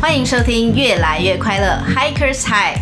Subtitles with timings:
[0.00, 2.74] 欢迎收听《越来越快乐 Hikers High》，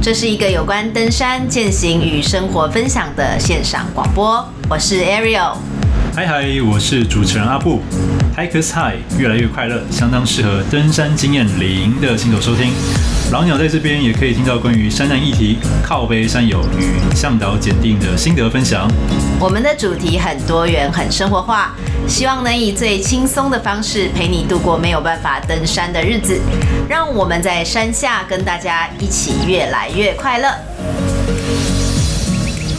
[0.00, 4.48] 这是一个有关登山、践行与生活分享的线上广播。
[4.70, 5.56] 我是 Ariel，
[6.16, 7.80] 嗨嗨，我是主持人阿布。
[8.36, 12.70] Hikers High，越来越快乐，相当适合登山经验零的新手收听。
[13.32, 18.88] 老鸟在这边也可以听到关于山难议题、靠背山友与向导检定的心得分享。
[19.40, 21.74] 我们的主题很多元、很生活化，
[22.06, 26.40] 希望能以最轻松的方式陪你度过没有办法登山的日子。
[26.88, 30.48] 让我们在山下跟大家一起越来越快乐。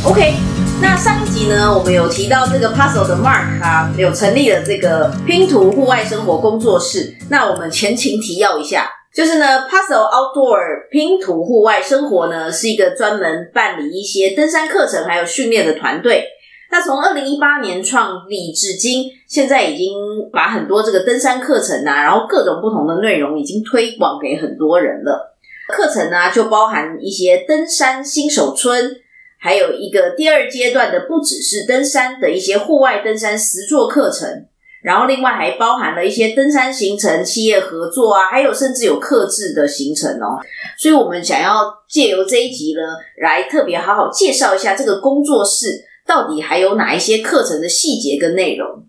[0.04, 0.36] OK，
[0.82, 7.16] 那上一集呢，我们有提到这个 Puzzle 的 Mark 啊，有成立了这个拼图户外生活工作室。
[7.30, 8.92] 那我们前情提要一下。
[9.14, 16.26] 就是呢，Puzzle Outdoor 拼图户外生活呢，是一个专门办理一些登山课程还有训练的团队。
[16.70, 19.94] 那从二零一八年创立至今，现在已经
[20.34, 25.34] 把很多这个登山课程啊，然后各种不同的内容已经推广给很多人了。
[25.74, 28.98] 课程呢，就包含一些登山新手村，
[29.46, 34.48] 还有一个第二阶段的，不只是登山的一些户外登山实作课程。
[34.82, 40.42] 然后另外还包含了一些登山行程、企业合作啊，还有甚至有客制的行程哦。
[40.80, 42.82] 所以我们想要借由这一集呢，
[43.22, 48.84] 来特别好好介绍一下这个工作室到底还有哪一些课程的细节跟内容。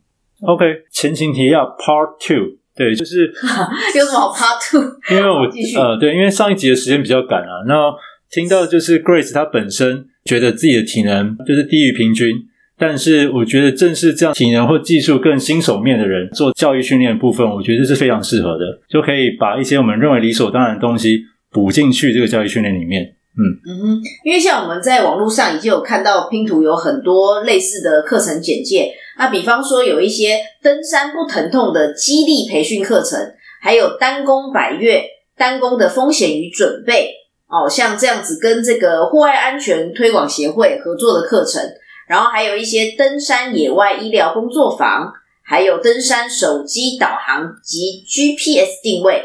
[0.47, 3.27] OK，前情提要 Part Two，对，就是
[3.95, 4.83] 有什么好 Part Two？
[5.11, 5.45] 因为我
[5.81, 7.65] 呃，对，因为上一集的时间比较赶啊。
[7.67, 7.91] 那
[8.31, 12.47] 听到就是 Grace 她本身觉得自己的体能就是低于平均。
[12.79, 23.15] 但是我觉得，正是这样体能或技术更新手面的人做教育训练的部分，我觉得这是非常适合的，就可以把一些我们认为理所当然的东西补进去这个教育训练里面。
[23.39, 33.19] 嗯嗯哼，因为像我们在网络上已经有看到拼图有很多类似的课程简介，那比方说有一些登山不疼痛的肌力培训课程，
[33.63, 35.03] 还有单弓百越、
[35.35, 37.11] 单弓的风险与准备，
[37.49, 41.63] 哦，像这样子跟这个户外安全推广协会合作的课程。
[42.09, 45.13] 然后还有一些登山野外医疗工作坊，
[45.43, 49.25] 还有登山手机导航及 GPS 定位，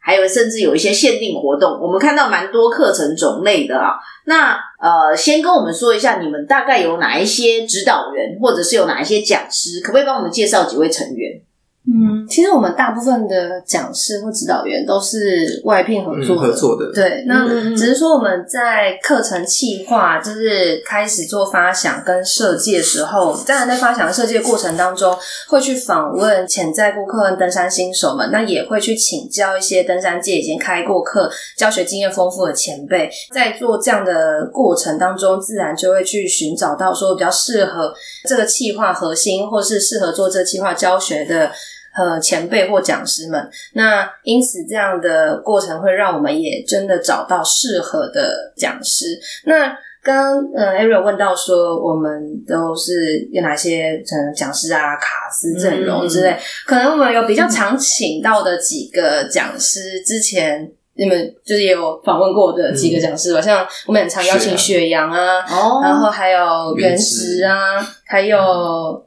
[0.00, 1.80] 还有甚至有一些限定活动。
[1.80, 3.94] 我们看到蛮多课程种类的啊。
[4.26, 11.40] 那呃，先跟我们说一下，你们大概有哪一些指导员，或者是有哪一些讲师，可不可以帮我们介绍几位成员？
[11.86, 16.90] 嗯，其实我们大部分的讲师或指导员都是外聘合作的，合作的。
[16.94, 17.46] 对，那
[17.76, 25.14] 只是说我们在课程企划，就是开始做发想跟设计的时候，当然在发想设计的过程当中，
[25.48, 37.94] 会去访问潜在顾客跟、登山新手们，那也会去请教一些登山界已经开过课、教学经验丰富的前辈，在做这样的过程当中，自然就会去寻找到说比较适合
[38.26, 41.50] 这个企划核心，或是适合做这个企划教学的。
[41.94, 49.18] 和前辈或讲师们，那因此这样的过程会让我们也真的找到适合的讲师。
[49.44, 49.68] 那
[50.02, 60.70] 刚刚呃，Ariel 问到说，我们都是有哪些嗯讲师啊、卡司阵容之类，嗯、可能我们有比较常请到的几个讲师，之前。
[60.96, 65.10] 你们就是也有访问过的几个讲师吧，嗯、像我们很常邀请雪阳。
[65.10, 68.36] 啊，啊然后还有原石啊，还有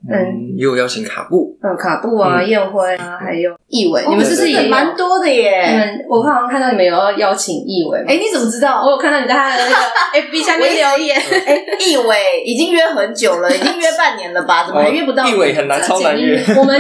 [0.10, 5.68] 嗯，也有邀请卡布，嗯，卡布啊，燕辉啊，还有易伟，你们是不是也蛮多的耶？
[5.70, 8.82] 你们我好像看到你们有要邀请易伟，哎，你怎么知道？
[8.84, 9.76] 我有看到你在他的那个
[10.28, 11.16] FB 下面留言，
[11.46, 14.66] 哎，易伟已经约很久了，已经约半年了吧？
[14.68, 15.26] 怎么还约不到？
[15.28, 16.42] 易伟很难，超难约。
[16.58, 16.80] 我们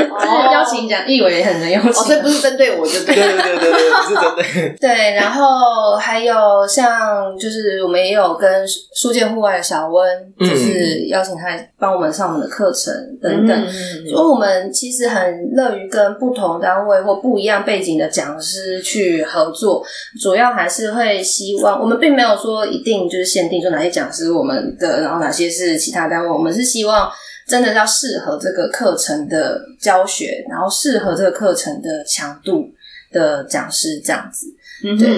[0.51, 4.75] 邀请讲易伟也很难邀请，所以不是针对我，就 对，对对对对对，不是针对。
[4.79, 5.13] 对。
[5.15, 13.65] 然后还有像，就是我们也有跟书剑户外的小温，就是邀请他帮我们上我们的课程等等。
[13.65, 19.83] 嗯、所以我们其实很乐于跟不同单位或不一样背景的讲师去合作，
[20.21, 26.29] 主要还是会希望我们并没有说一定就是限定说哪些讲师我们的，然后哪些是其他单位。
[26.29, 27.09] 我们是希望
[27.47, 32.69] 真的要适合这个课程的教学，然后适合这个课程的强度
[33.11, 34.47] 的讲师这样子。
[34.83, 35.09] 嗯对，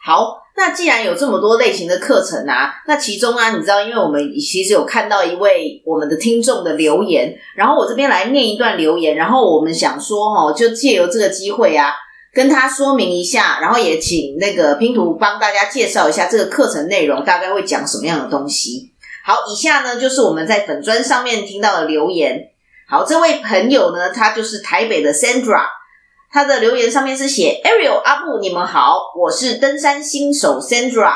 [0.00, 11.94] 好，那既然有这么多类型的课程啊，那其中啊，你知道，因为我们其实有看到一位我们的听众的留言，然后我这边来念一段留言，然后我们想说哦，就借由这个机会啊，
[12.34, 18.90] 跟他说明一下，然后也请那个拼图帮大家介绍一下这个课程内容大概会讲什么样的东西。
[19.24, 22.36] 好，以下呢就是我们在粉专上面听到的留言。
[22.88, 25.77] 好，这位朋友呢，他就是台北的 Sandra。
[26.30, 31.14] 他的留言上面是写：Ariel 阿布，你们好，我是登山新手 Sandra，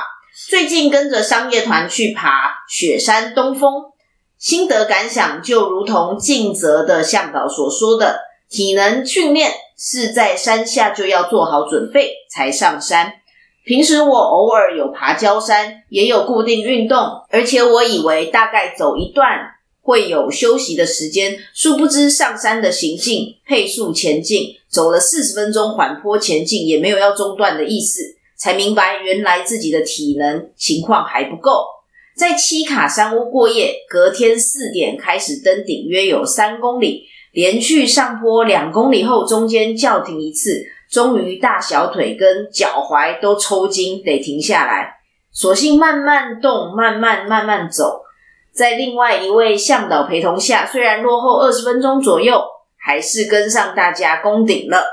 [0.49, 3.93] 最近跟着商业团去爬雪山东峰，
[4.39, 13.13] 心得感想就如同静泽的向导所说的，体能训练是在山下就要做好准备才上山。
[13.65, 16.99] 平时我偶尔有爬郊山，也有固定运动，
[17.31, 19.29] 而且我以为大概走一段
[19.83, 28.01] 会有休息的时间，殊不知上山的行进配速前进，走了四十分钟缓坡前进，也没有要中断的意思，
[28.39, 31.67] 才明白原来自己的体能情况还不够。
[32.17, 40.63] 在七卡山屋过夜，隔天四点开始登顶，约有三公里，连续上坡两公里后，中间叫停一次。
[40.91, 44.93] 终于大小腿跟脚踝都抽筋，得停下来。
[45.33, 48.03] 索性慢慢动，慢慢慢慢走。
[48.55, 52.43] 在另外一位向导陪同下，虽然落后二十分钟左右，
[52.77, 54.85] 还是跟上大家攻顶了。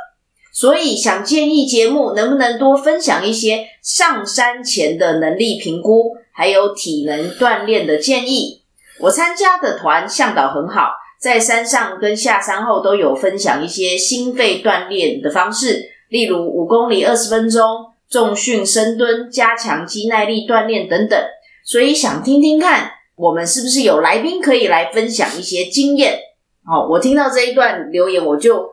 [0.52, 8.64] 所以想建议节目能不能多分享一些上山前的能力评估，还有体能锻炼的建议。
[9.02, 10.92] 我参加的团向导很好。
[11.22, 17.62] 在山上跟下山后都有分享一些心肺锻炼的方式，例如五公里二十分钟、
[18.10, 21.20] 重训深蹲、加强肌耐力锻炼等等。
[21.66, 26.18] 所以想听听看，我们是不是有来宾可以来分享一些经验？
[26.66, 28.66] 哦，我听到这一段留言，我就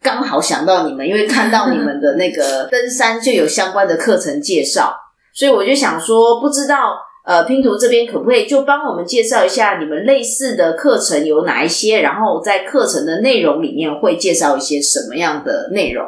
[0.00, 4.92] 刚好想到你们，因为看到你们的那个登山就有相关的课程介绍，
[5.32, 6.96] 所以我就想说，不知道。
[7.24, 12.00] 呃，拼图这边可不可以就帮我们介绍一下你们类似的课程有哪一些？
[12.00, 16.04] 然后在课程的内容里面会介绍一些什么样的内容？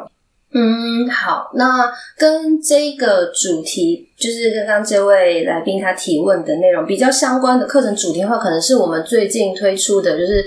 [0.57, 10.45] 嗯，好，那跟这个主题，就是刚刚这位来宾他提问的内容比较相关的课程主题的话，可能是我们最近推出的，就是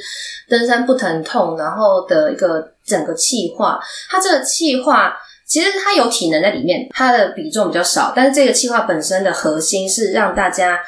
[0.48, 3.78] 登山不疼痛，然后的一个整个企划。
[4.08, 5.14] 它这个企划。
[5.46, 10.78] 其实它有体能在里面，它的比重比较少，但是这个企划本身的核心是让大家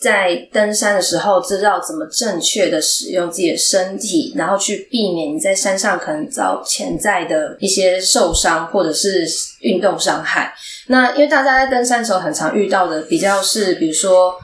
[0.00, 9.26] 在登山的时候知道怎么正确的使用自己的身体，然后去避免你在山上可能遭潜在的一些受伤或者是
[9.60, 10.54] 运动伤害。
[10.86, 14.34] 那因为大家在登山的时候很常遇到的比较是，比如说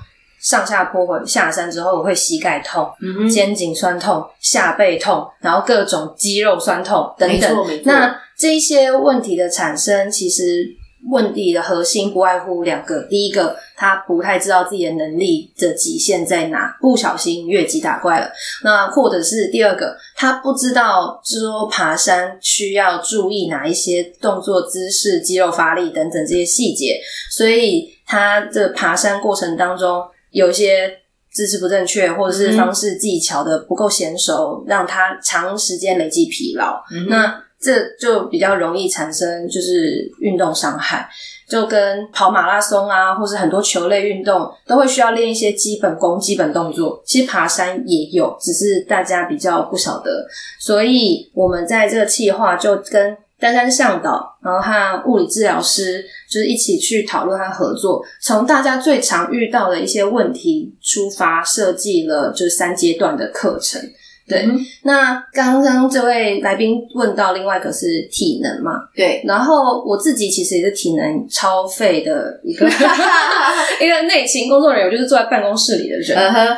[0.42, 2.88] 上下坡或下山之后会膝盖痛、
[3.32, 7.82] 肩颈酸痛、下背痛，然后各种肌肉酸痛等等。
[7.84, 10.66] 那这一些问题的产生，其实
[11.08, 18.26] 问题的核心不外乎两个：第一个，他不太知道自己的能力的极限在哪，不小心越级打怪了；
[18.64, 27.00] 那或者是第二个，他不知道，就是说爬山需要注意哪一些动作姿势、肌肉发力等等这些细节，
[27.30, 30.90] 所以他的爬山过程当中有一些
[31.30, 36.82] 姿势不正确，或者是方式技巧的不够娴熟，嗯、让他长时间累积疲劳。
[36.90, 41.08] 嗯、那这就比较容易产生就是运动伤害，
[41.48, 47.02] 就跟跑马拉松啊，或是很多球类运动都会需要练一些基本功、基本动作。
[47.04, 50.26] 其实爬山也有，只是大家比较不晓得。
[50.60, 63.80] 所以我们在这个企划就跟登山向导，然后和物理治疗师，就是一起去讨论和合作，从大家最常遇到的一些问题出发，设计了就是三阶段的课程。
[64.28, 68.72] 对，嗯、那刚刚这位来宾问到另外一个是体能嘛？
[68.92, 72.66] 对，然后我自己其实也是体能超废的一个
[73.80, 76.18] 一个内勤工作人员，我就是坐在办公室里的人。
[76.18, 76.56] Uh huh.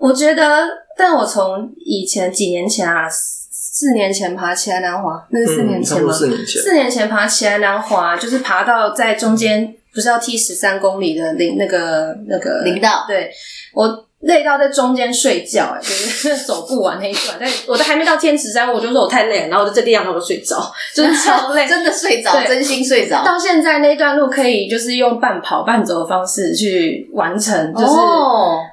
[0.00, 6.12] 我觉得，但我从以前几年前啊，四年前爬奇莱南华，那是四年前吗？
[6.12, 13.28] 嗯、四年前，四年前爬奇莱南华，就是爬到在中间不是要踢十三公里的林那个那个林道，对
[13.74, 14.04] 我。
[14.20, 17.36] 累到在中间睡觉，哎，就是 走不完那一段。
[17.38, 20.56] 但我都还没到天池山，我就说我太累了，然后我就在地上我就睡着，
[20.92, 23.24] 就是超累，真的睡着，真心睡着。
[23.24, 27.92] 到现在那一段路可以就是用半跑半走的方式去完成，就是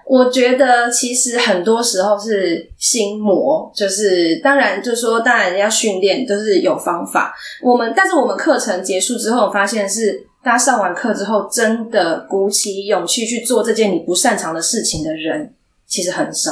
[0.07, 7.35] 我觉得其实很多时候是心魔，就是当然就是说当然要训练都是有方法。
[7.61, 10.25] 我们但是我们课程结束之后，发现是。
[10.45, 15.51] 大家上完课之后，真的鼓起勇气去做这件你不擅长的事情的人，
[15.87, 16.51] 其实很少。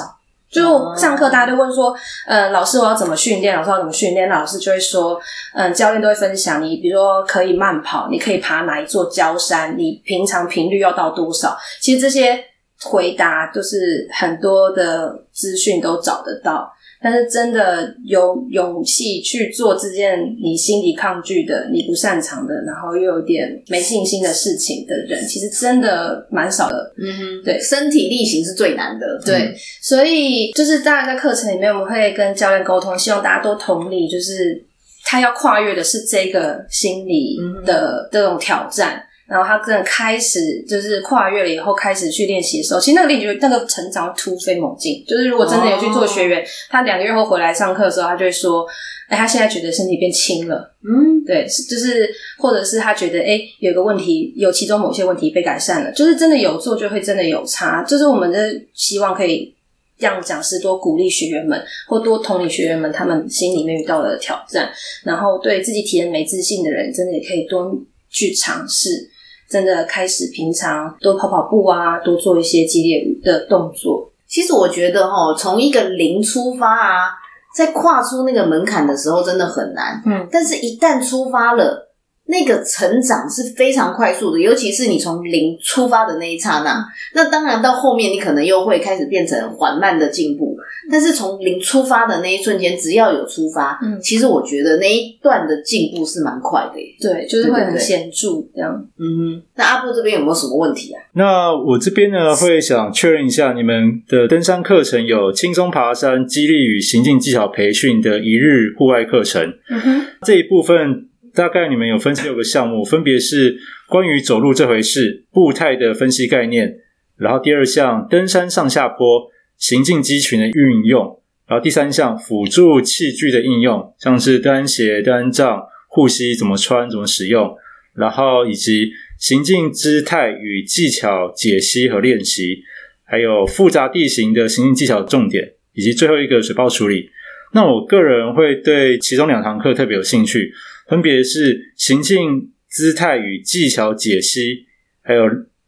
[0.50, 1.96] 就上课，大家都问说
[2.26, 3.56] ：“呃，老师，我要怎么训练？
[3.56, 5.22] 老师要怎么训练？”老师就会说
[5.54, 12.44] ：“嗯、教练都会分享你，比如说可以慢跑，你可以爬哪一座郊山，你平常频率要到多少？”其实这些
[12.82, 16.68] 回答都是很多的资讯都找得到。
[17.04, 26.94] 但是真的有勇气去做这件你心里抗拒的、你不擅长的，然后又有点没信心的事情的人，其实真的蛮少的。
[26.98, 29.20] 嗯哼，对，身体力行是最难的。
[29.26, 34.64] 对，嗯、所以就是当然在课程里面，我们会跟教练沟通，希望大家都同理，就是
[35.04, 39.04] 他要跨越的是这个心理的这种挑战。
[39.34, 45.04] 然后他真的开始就是跨越了以后开始去练习的时候，其实那个练习那个成长突飞猛进。
[45.08, 48.64] 就是如果真的有去做学员，哦、他两个月后回来上课的时候，他就会说
[49.10, 57.82] ：“哎，他现在觉得身体变轻了。”嗯，对，就是或者是他觉得哎，有个问题，有其中某些问题被改善了，就是真的有做就会真的有差。
[57.82, 59.52] 就是我们的希望可以
[59.98, 64.72] 让讲师多鼓励学员们，或多同理学员们他们心里面遇到的挑战，
[65.04, 67.76] 然后对自己体验没自信的人，真的也可以多
[68.12, 69.10] 去尝试。
[69.54, 74.12] 真的开始平常多跑跑步啊，多做一些激烈的动作。
[74.28, 77.12] 其实我觉得哦，从一个零出发啊，
[77.56, 80.02] 在跨出那个门槛的时候真的很难。
[80.08, 81.94] 嗯，但是一旦出发了，
[82.26, 86.84] 那个成长是非常快速的，尤其是你从零出发的那一刹那。
[87.14, 90.58] 那当然到后面你可能又会开始变成缓慢的进步。
[90.92, 96.88] 但是从零出发的那一瞬间，只要有出发，嗯，其实我觉得那一段的进步是蛮快的耶。
[97.00, 98.74] 对，就是会很显著这样。
[99.00, 101.02] 嗯，那阿布这边有没有什么问题啊？
[101.14, 109.54] 那我这边呢，会想确认一下，你们的登山课程有轻松爬山、激励与行进技巧培训的一日户外课程。
[109.70, 116.76] 嗯哼，这一部分大概你们有分成六个项目，分别是关于走路这回事、步态的分析概念，
[117.18, 119.32] 然后第二项登山上下坡。
[119.58, 127.56] 行进肌群的运用，然后第三项辅助器具的应用，像是单鞋、单杖、护膝怎么穿、怎么使用，
[127.96, 132.64] 然后以及行进姿态与技巧解析和练习，
[133.04, 137.10] 还有复杂地形的行进技巧重点，以及最后一个水泡处理。
[137.54, 140.52] 那我个人会对其中两堂课特别有兴趣，
[140.90, 144.66] 分别是行进姿态与技巧解析，
[145.02, 145.24] 还有。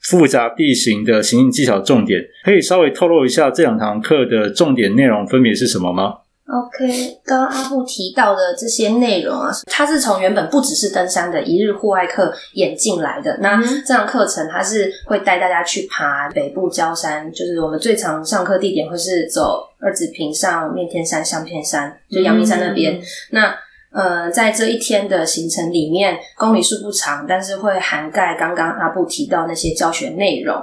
[0.10, 6.16] 复杂地形的行进技巧重点，可以稍微透露一下这两堂课的重点内容分别是什么吗
[6.48, 13.36] ？OK，刚刚阿布提到的这些内容啊，它是从原本不只是登山的一日户外课演进来的。
[13.42, 22.94] 那这堂课程它是会带大家去爬北部郊山，就是我们最常上课地点会是走二子坪上面天山、相片山，就阳明山那边。
[22.94, 23.56] 嗯、那
[23.96, 30.54] 呃，在这一天的行程里面，公里数不长，但是会涵盖刚刚阿布提到那些教学内容。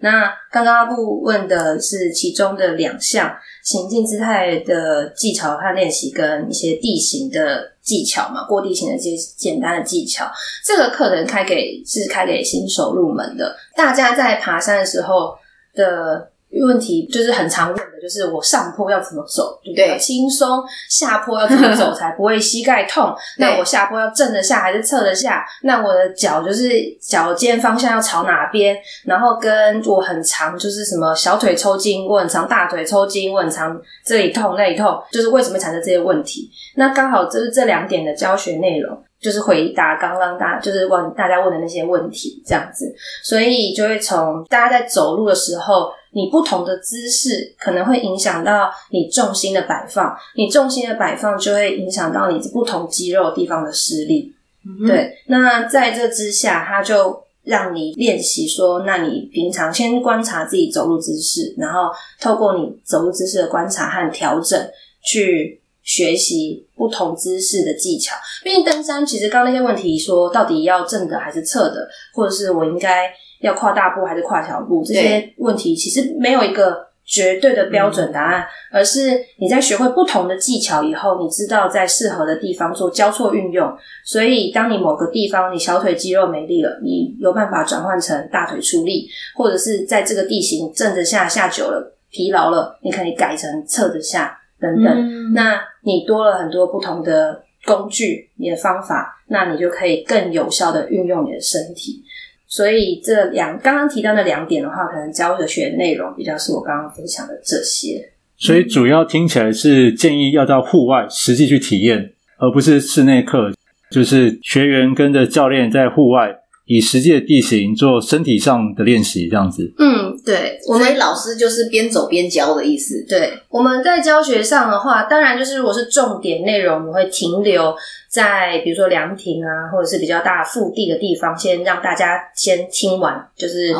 [0.00, 10.30] 那刚刚阿布问的是其中的两项行进姿态的技巧和练习，跟一些地形的技巧嘛，过地形的这些简单的技巧。
[10.62, 15.34] 这个课程开给是开给新手入门的，大家在爬山的时候
[15.74, 16.28] 的。
[16.60, 19.98] 问题就是很常问的，就是我上坡要怎么走，对不对？
[19.98, 23.14] 轻松，下坡要怎么走才不会膝盖痛？
[23.38, 25.44] 那我下坡要正着下还是侧着下？
[25.62, 28.76] 那我的脚就是脚尖方向要朝哪边？
[29.04, 36.50] 然后跟我很长就是什么小腿抽筋，我很长大腿抽筋，我很长这里痛那里痛，就是为什么产生这些问题？
[36.76, 45.92] 那刚好就是这两点的教学内容，就是回答刚刚大就是问大家问的那些问题这样子，所以就会从大家在走路的时候。
[46.14, 54.30] 你不同的姿势可能会影响到你重心的摆放，你重心的摆放就会影响到你不同肌肉地方的施力。
[54.62, 61.88] 嗯、对，那在这之下，它就让你练习说，那你平常先观察自己走路姿势，然后
[62.20, 64.60] 透过你走路姿势的观察和调整，
[65.02, 68.16] 去学习不同姿势的技巧。
[68.42, 73.12] 毕竟登山，其实刚刚那些问题说，到底要正的还是侧的，或者是我应该。
[73.42, 74.84] 要跨大步还是跨小步？
[74.84, 83.76] 这些问题其实没有一个绝对的标准答案，嗯、而是你在学会不同的技巧以后，你知道在适合的地方做交错运用。
[84.04, 94.86] 所以，当你某个地方你小腿肌肉没力了，你有办法转换成大腿出力，或者是在这个地形正着下下久了疲劳了，你可以改成侧着下等等。
[94.86, 102.02] 嗯、那你多了很多不同的工具，你的方法，那你就可以更有效的运用你的身体。
[102.46, 108.12] 所以这两刚刚提到的两点的话，可能教的学内容比较是我刚刚分享的这些。
[108.36, 113.52] 所以主要听起来是建议要到户外实际去体验，而不是室内课，
[113.90, 119.72] 就是学员跟着教练在户外以实际的地形做身体上的练习，这样子。
[119.78, 123.04] 嗯，对，我们老师就是边走边教的意思。
[123.08, 127.74] 对，我们在教学上的话，当然就是如果是重点内容，我们会停留。
[128.08, 133.72] 在比如说凉亭啊，或者是比较大腹地的地方，先让大家先听完，就是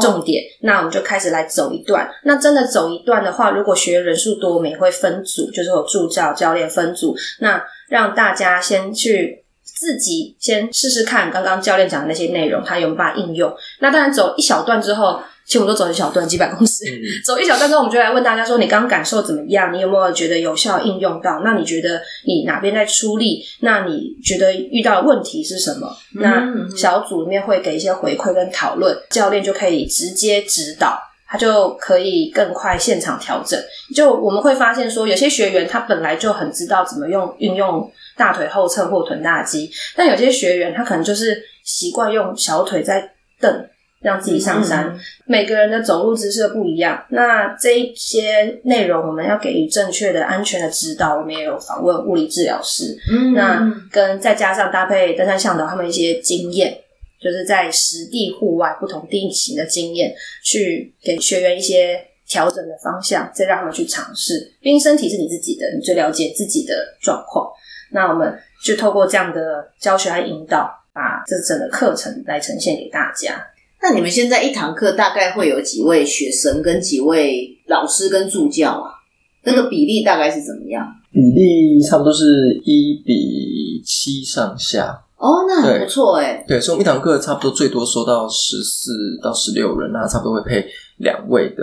[0.00, 0.42] 重点。
[0.42, 0.50] Oh.
[0.62, 2.08] 那我们就开始来走一段。
[2.24, 7.14] 那真的走一段的话，如果学员人数多，我们也会分组，就是有助教、教练分组。
[7.40, 13.54] 那让大家先去自己先试试看，刚刚教练讲的那些内容，他有没有办法应用？
[13.80, 19.72] 那当然走一小段之后，其实我们都走一小段，几百公尺，嗯、 走一小段之后，我们就来问大家说：你刚刚感受怎么样？
[19.72, 21.40] 你有没有觉得有效应用到？
[21.44, 23.44] 那你觉得你哪边在出力？
[23.60, 25.86] 那你觉得遇到的问题是什么？
[26.16, 30.98] 嗯、那小组里面会给一些回馈跟讨论，教练就可以直接指导，
[31.28, 33.56] 他就可以更快现场调整。
[33.94, 43.68] 就我们会发现说，有些学员他本来就很知道怎么用运用大腿后侧或臀大肌，但有些学员他可能就是习惯用小腿在蹬。
[44.00, 47.04] 让自己上山，嗯、每个人的走路姿势不一样。
[47.08, 51.16] 那这一些内容，我们要给予正确的、安全的指导。
[51.16, 56.78] 我们也有访问物理治疗师，嗯，那跟再加上搭配登山向导他们一些经验，
[57.20, 64.52] 就是在实地户外不同地形的经验，去给学员一些调整的方向，再让他们去尝试。
[64.60, 67.50] 毕竟身体是你自己的，你最了解自己的状况。
[67.90, 73.44] 那我们就透过这样的教学和引导，把这整个课程来呈现给大家。
[73.82, 78.90] 那你们现在一堂课大概会有几位学生跟几位老师跟助教啊？
[79.44, 80.84] 那个比例大概是怎么样？
[81.12, 85.02] 比例差不多是一比七上下。
[85.18, 86.44] 哦，那很不错哎。
[86.48, 88.90] 对，所以我们一堂课差不多最多收到十四
[89.22, 90.66] 到十六人，那差不多会配
[90.96, 91.62] 两位的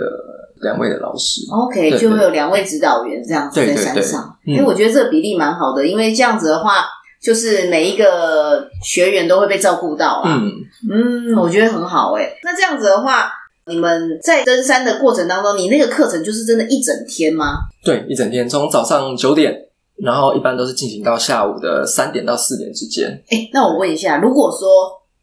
[0.62, 1.42] 两位的老师。
[1.50, 4.36] OK，就会有两位指导员这样子在山上。
[4.46, 6.86] 因为、欸、我觉得这个比例蛮好的，因为这样子的话。
[7.24, 10.52] 就是每一个学员都会被照顾到啊，嗯
[10.92, 12.38] 嗯，我觉得很好哎、欸。
[12.42, 13.32] 那这样子的话，
[13.66, 17.60] 你们在登山的过程当中，你那个课程就是真的一整天吗？
[17.82, 19.58] 对，一整天，从早上九点，
[19.96, 23.08] 然后一般都是进行到下午的三点到四点之间。
[23.30, 24.68] 哎、欸、那我问一下，如果说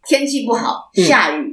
[0.07, 1.49] 天气不好，下雨。
[1.49, 1.50] 嗯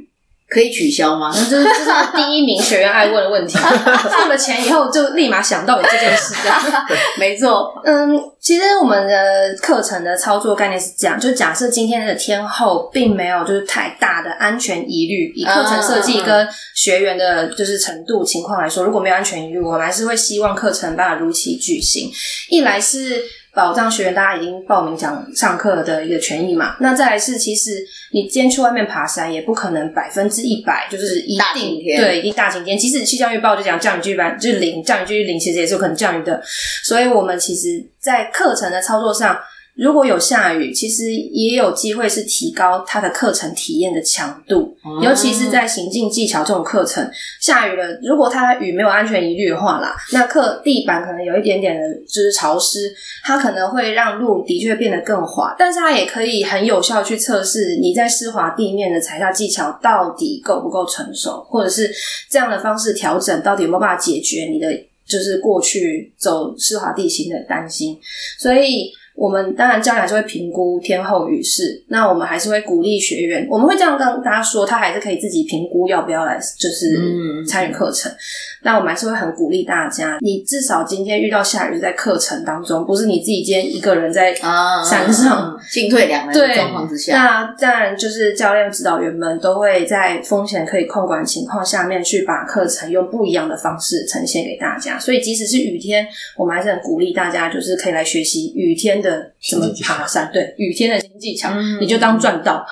[0.49, 1.31] 可以取消吗？
[1.31, 3.55] 这是这是第一名学员爱问的问题。
[4.09, 6.59] 付了钱以后，就立马想到有这件事，这样。
[7.19, 7.71] 没错。
[7.85, 22.11] 嗯，其实我们的课程的操作概念是这样：就假设今天的天后并没有就是太大的安全疑虑，以课程设计跟学员的就是程度情况来说，如果没有安全疑虑，我们还是会希望课程办法如期举行。
[22.49, 23.23] 一来是。
[23.59, 26.77] 保障学员，大家已经报名讲上课的一个权益嘛。
[26.79, 27.71] 那再来是，其实
[28.13, 32.77] 你今天去外面爬山，也不可能百分之一百就是一定对，一定大晴天。
[32.77, 36.41] 即使气象预报就讲降雨几率就是零，降雨几率零，其实也是有可能降雨的。
[36.85, 39.37] 所以我们其实，在课程的操作上。
[39.79, 61.89] 如果有下雨，其实也有机会是提高他的课程体验的强度，嗯、尤其是在行进技巧这种课程，下雨了，如果它雨没有安全疑虑的话啦，那课地板可能有一点点的就是潮湿，它可能会让路的确变得更滑，但是它也可以很有效去测试你在湿滑地面的踩踏技巧到底够不够成熟，或者是
[62.29, 64.67] 这样的方式调整到底有没有办法解决你的
[65.07, 67.97] 就是过去走湿滑地形的担心，
[68.37, 68.91] 所以。
[69.19, 78.09] 我们当然教练还是会评估天后雨势，那我们还是会鼓励学员，我们会这样跟大家说，他还是可以自己评估要不要来，就是参与课程。
[78.09, 78.15] 嗯、
[78.63, 87.17] 那我们还是会很鼓励大家，你至少今天遇到下雨在课程当中，不是你自己今天一个人在山上进退两难的状况之下。
[87.17, 94.97] 那当然就是教练指导员们都会在风险可以控管情况下面去把课程用不一样的方式呈现给大家。
[94.97, 99.08] 所以即使是雨天，我们还是很鼓励大家，就是可以来学习雨天的。
[99.39, 100.29] 什么爬山？
[100.33, 102.65] 对，雨天的新技巧，嗯、你就当赚到。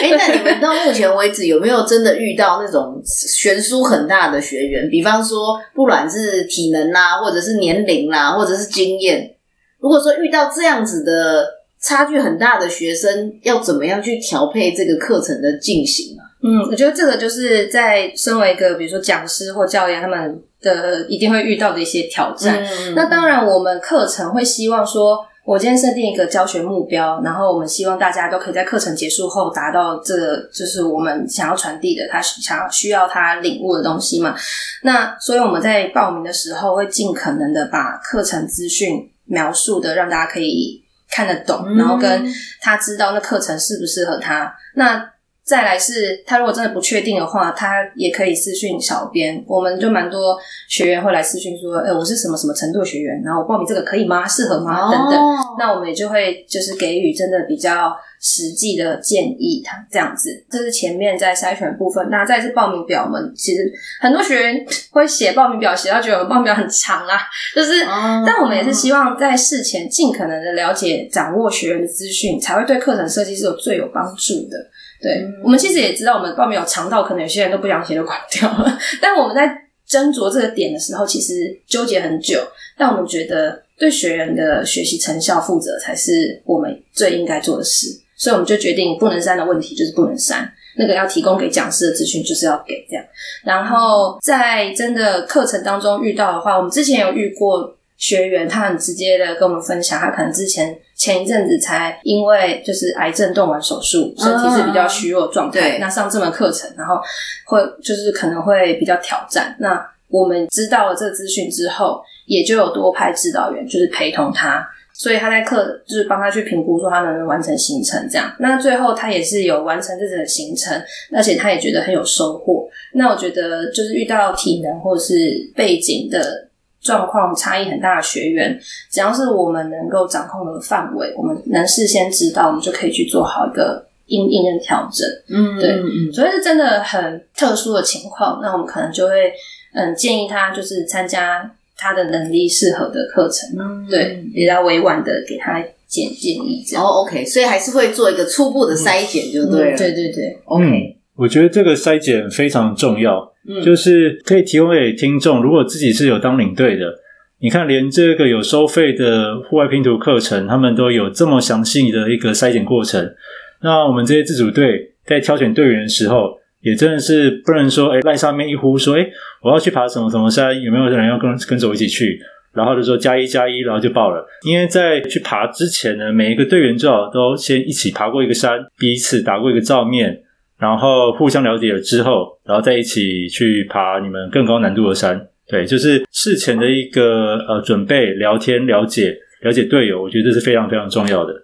[0.00, 4.88] 哎、欸，那你们到目前为止有没有真的遇到那种悬殊很大的学员？
[4.90, 9.34] 比方说，不管是体能啦、啊，或者是年龄啦、啊，或者是经验，
[9.80, 11.46] 如果说遇到这样子的
[11.80, 16.22] 差距很大的学生，要怎么样去调配这个课程的进行啊？
[16.44, 22.62] 嗯，我觉得这个就是在身为一个比如说讲师或教练，他们的一定会遇到的一些挑战。
[22.62, 25.26] 嗯、那当然，我们课程会希望说。
[25.44, 34.36] 我今天设定一个教学目标，然后我们希望大家都可以在课程结束后达到这，就是我们想要传递的，他想要需要他领悟的东西嘛。
[34.82, 42.24] 那所以我们在报名的时候会尽可能的把课程资讯描述的让大家可以看得懂，然后跟
[42.60, 44.54] 他知道那课程适不适合他。
[44.74, 45.11] 那
[45.44, 49.44] 再来是，他如果真的不确定的话，他也可以私讯小编。
[49.48, 54.26] 我们就蛮多学员会来私讯说：“哎、欸，我是什么什么程度的学员，然后我报名这个可以吗？
[54.26, 55.18] 适合吗？”等等。
[55.20, 60.44] 哦、那我们也就会就是给予真的比较实际的建议，他这样子。
[60.48, 62.08] 这是前面在筛选部分。
[62.08, 63.68] 那再次报名表，我们其实
[64.00, 67.18] 很多学员会写报名表，写到觉得我们报名表很长啊。
[67.52, 74.56] 就是，哦、但我们也是希望在事前尽可能的了解、掌握学员的资讯，才会对课程设计是有最有帮助的。
[75.02, 78.78] 对，嗯、我们其实也知道，我们报名有长到可能有些人都不想写就关掉了。
[79.00, 79.48] 但我们在
[79.88, 82.40] 斟酌这个点的时候，其实纠结很久。
[82.78, 87.88] 但我们觉得，对学员的学习成效负责才是我们最应该做的事。
[88.16, 90.50] 所以我们就决定，不能删的问题就是不能删。
[90.76, 93.04] 那个要提供给讲师的资讯就是要给这样。
[93.44, 107.00] 然后在真的课程当中遇到的话，我们之前有遇过学员，他很直接的跟我们分享，他可能之前前一阵子才因为就是癌症动完手术，身体是比较虚弱状态，对，那上这门课程，然后
[107.46, 109.56] 会就是可能会比较挑战。
[109.58, 114.64] 那我们知道了这个资讯之后，也就有多派指导员就是陪同他。
[114.94, 118.30] 所以他在课就是帮他去评估，说他能不能完成行程这样。
[118.38, 120.80] 那最后他也是有完成这整个行程，
[121.12, 122.68] 而且他也觉得很有收获。
[122.92, 125.14] 那我觉得就是遇到体能或是
[125.56, 126.46] 背景的
[126.82, 128.58] 状况差异很大的学员，
[128.90, 135.08] 只要是我们能够掌控的范围，我们能事先知道，我们就可以去做好一个因应跟调整。
[135.28, 139.32] 嗯，对，嗯，所以是真的很特殊的情况，那我们可能就会
[139.72, 141.50] 嗯建议他就是参加。
[141.74, 146.84] 他的能力适合的课程，嗯，对，比较委婉的给他建建议这样。
[146.84, 149.76] 哦，OK，所以还是会做一个初步的筛检，就对了。
[149.76, 150.96] 嗯，对对对，OK。
[151.16, 156.94] 嗯，我觉得这个筛检非常重要，嗯，就是可以提供给听众，如果自己是有当领队的，
[157.40, 163.14] 你看，连这个有收费的户外拼图课程，他们都有这么详细的一个筛检过程。
[163.62, 169.08] 那我们这些自主队在挑选队员的时候，也真的是不能说，哎，赖上面一呼说，哎，
[169.42, 172.18] 我要去爬什么什么山，有没有人要跟跟着我一起去？
[172.54, 174.24] 然后就说加一加一，然后就报了。
[174.46, 180.20] 因为在去爬之前呢，每一个队员最好都先一起爬过一个山，彼此打过一个照面，
[180.62, 185.20] 然后互相了解了之后，然后再一起去爬你们更高难度的山。
[185.48, 191.34] 对，就是事前的一个呃准备、聊天、了解、了解队友，我觉得这是非常非常重要的。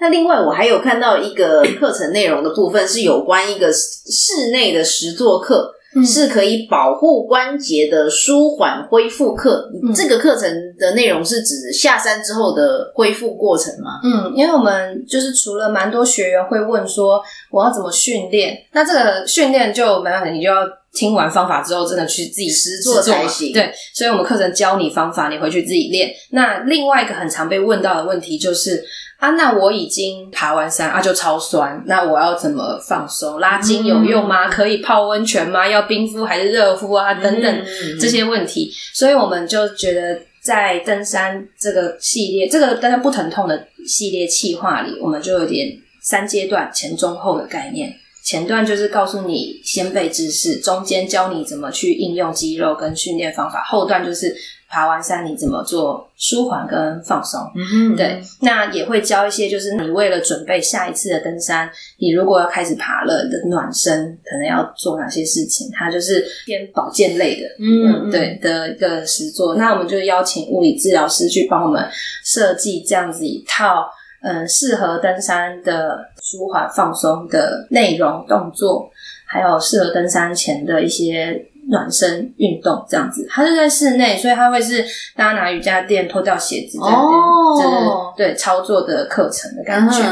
[0.00, 9.70] 那另外，我还有看到一个课程内容的部分，是有关一个室内的实作课，嗯、是可以保护关节的舒缓恢复课。
[9.82, 14.00] 嗯、这个课程的内容是指下山之后的恢复过程吗？
[14.04, 23.52] 嗯，因为我们就是除了蛮多学员会问说我要怎么训练，那这个训练就没办法，你就要听完方法之后，真的去自己实做才行。
[23.52, 26.10] 对，所以我们课程教你方法，你回去自己练。
[26.30, 28.84] 那另外一个很常被问到的问题就是。
[29.22, 31.80] 啊，那我已经爬完山啊，就超酸。
[31.86, 33.38] 那我要怎么放松？
[33.38, 34.48] 拉筋有用吗？
[34.48, 35.68] 可以泡温泉吗？
[35.68, 37.14] 要冰敷还是热敷啊？
[37.14, 37.64] 等等
[38.00, 38.72] 这些问题。
[38.92, 45.68] 所以我们就觉得，在登山这个系列，这个登山不疼痛的系列企划里，我们就有点
[46.02, 47.94] 三阶段前中后的概念。
[48.24, 54.34] 前段就是告诉你先背知识，中间教你怎么去应用肌肉跟训练方法，后段就是。
[54.72, 57.38] 爬完山你怎么做舒缓跟放松？
[57.54, 65.68] 嗯哼，对，那也会教一些，就是你为了准备下一次的登山，你如果要开始爬了的暖身，可能要做哪些事情？
[65.74, 69.56] 它就是偏保健类的，嗯，嗯，对的一个实作。
[69.56, 71.86] 那我们就邀请物理治疗师去帮我们
[72.24, 73.86] 设计这样子一套，
[74.22, 78.90] 嗯，适合登山的舒缓放松的内容动作，
[79.26, 81.46] 还有适合登山前的一些。
[81.70, 84.84] 暖身运动这样子，它是在室内，所以它会是
[85.16, 87.12] 大家拿瑜伽垫脱掉鞋子在那边，
[87.56, 90.02] 就是对操作的课程的感觉。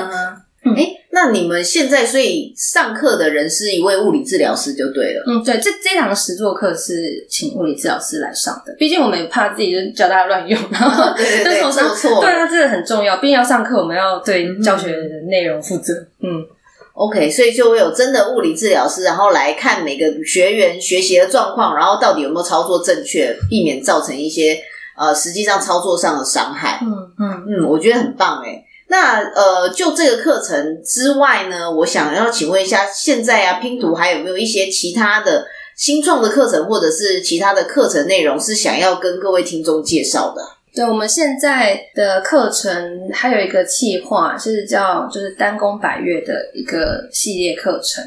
[0.63, 5.25] 嗯，哎，那你们现在所以上课的人是一位物理治疗师就对了。
[5.27, 12.21] 嗯，对，这这堂实作课是请物理治疗师来上的，毕竟我们也怕自己就教大家乱用，然后对对对， 做错。
[12.21, 15.95] 对啊，这个很重要，毕竟要上课，我们要对教学的内容负责。
[16.23, 16.45] 嗯。
[16.92, 24.61] OK，所以就会有真的物理治疗师，然后来看每个学员学习的状况，然后到底有没有操作正确，避免造成一些
[24.98, 26.81] 呃实际上操作上的伤害。
[26.83, 28.64] 嗯嗯嗯，我觉得很棒诶。
[28.88, 40.42] 那呃，就这个课程之外呢，我想要请问一下，现在啊拼图还有没有一些其他的新创的课程，或者是其他的课程内容是想要跟各位听众介绍的？
[40.72, 48.04] 对，我们现在的课程还有一个企划，是叫就是单工百月的一个系列课程。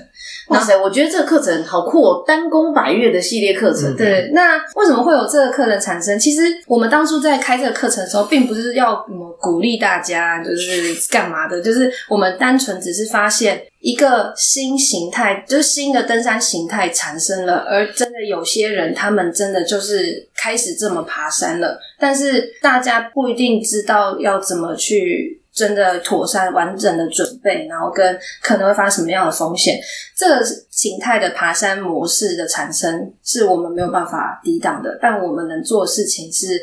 [0.48, 2.24] 哇塞，我觉得这个课程好酷哦！
[2.26, 3.96] 单工百月的系列课程。
[3.96, 6.18] 对，那为什么会有这个课程产生？
[6.20, 13.64] 其实我们当初在开这个课程的时候，并不是要什么鼓励大家就是干嘛的，就是我们单纯只是发现。
[13.84, 29.80] 一个新形态，就是新的登山形态产生了，而真的有些人，他们真的就是开始这么爬山了，但是大家不一定知道要怎么去真的妥善完整的准备，然后跟可能会发生什么样的风险。
[30.18, 36.60] 这个形态的爬山模式的产生，是我们没有办法抵挡的，但我们能做的事情是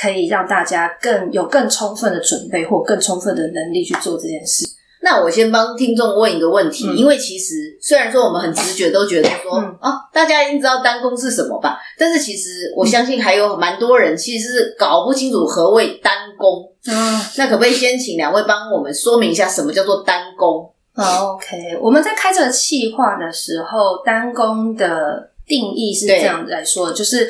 [0.00, 4.64] 可以让大家更有更充分的准备，或更充分的能力去做这件事。
[5.02, 11.78] 那我先帮听众问一个问题，嗯、因为其实虽然说我们很直觉都觉得说，嗯、啊，大家一定知道单攻是什么吧？
[11.98, 16.12] 但是其实我相信还有蛮多人其实是搞不清楚何谓单
[16.84, 16.94] 攻。
[16.94, 20.72] 嗯，那可不可以先请两位帮我们说明一下什么叫做单工？
[20.94, 27.28] 好，OK，我们在开这个企划的时候，单工的定义是这样子来说，就是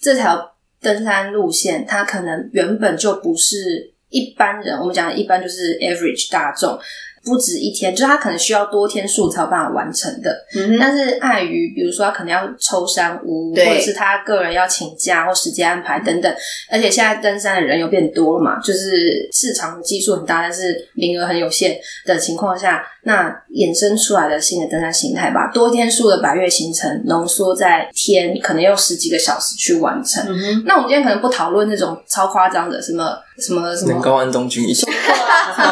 [0.00, 6.78] 这条登山路线，它可能原本就不是一般人，我们讲的一般就是 average 大众。
[7.24, 10.44] 不止一天，就是他可能需要多天数才有办法完成的。
[10.56, 16.34] 嗯，但是碍于，比如说他可能要抽山屋，或者是他个人要请假或时间安排等等。
[16.70, 30.24] 而且现在登山的人又变多了嘛，就是市场的基数很大，但是名额很有限的情况下，那衍生出来的新的登山形态，吧多天数的百月行程浓缩在天，可能用十几个小时去完成。
[30.28, 33.16] 嗯，那我们今天可能不讨论那种超夸张的什么。
[33.42, 34.00] 什么什么？
[34.00, 34.86] 高安东君一起，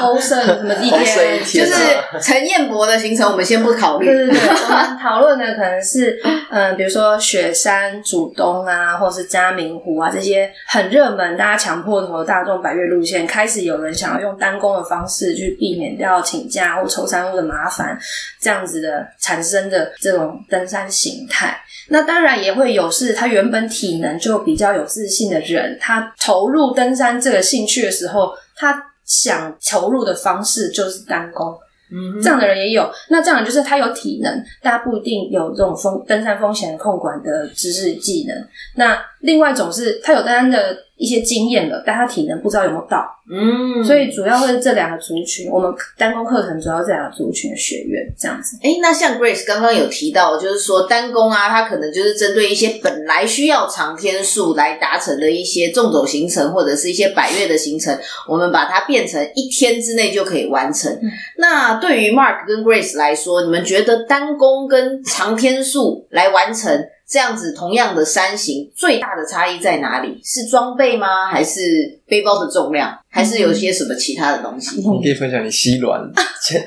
[0.02, 1.44] 欧胜什么 一天？
[1.44, 1.74] 就是
[2.20, 4.06] 陈彦博的行程，我们先不考虑。
[4.06, 17.98] 对对对， 我们讨论的可能是，嗯，比如说雪山主东啊，或者是嘉明湖啊，这些很热门、大家强迫头的大众百越路线，开始有人想要用单攻的方式去避免掉请假或抽山路的麻烦，
[18.40, 21.56] 这样子的产生的这种登山形态。
[21.92, 31.54] 那当然也会有是他原本体能就比较有自信的人，他投入登山这个兴趣的时候，他想投入的方式就是单攻。
[31.92, 32.88] 嗯，这样的人也有。
[33.08, 38.36] 那这样就是他有体能，大家不一定有这种风登山风险控管的知识技能。
[38.76, 43.06] 那另外一种是他有登山的一些经验了，但他体能不知道有没有到。
[43.32, 48.58] 嗯，所以主要会是这两个族群，我们单工课程主要这两个族群的学员这样子。
[48.62, 57.96] 哎、欸，那像 Grace 刚刚有提到，就是说单工啊，它可能就是针对一些本来需要长天数来达成的一些纵走行程，或者是一些百月的行程，
[58.28, 60.92] 我们把它变成一天之内就可以完成。
[60.92, 61.08] 嗯、
[61.38, 66.84] 那对于 Mark 跟 Grace 来说，你们觉得单工跟长天数来完成？
[67.10, 70.20] 这样子同样的山行，最大的差异在哪里？
[70.22, 71.26] 是装备吗？
[71.26, 71.60] 还是
[72.06, 72.96] 背包的重量？
[73.08, 74.80] 还是有些什么其他的东西？
[74.80, 75.90] 你可以分享你西峦
[76.40, 76.64] 前，